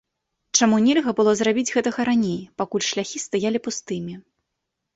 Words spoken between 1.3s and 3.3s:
зрабіць гэтага раней, пакуль шляхі